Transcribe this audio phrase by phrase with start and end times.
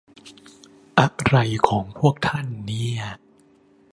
[0.99, 1.35] อะไร
[1.67, 3.01] ของพวกท่านเนี่ย